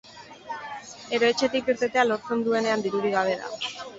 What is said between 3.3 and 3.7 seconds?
da.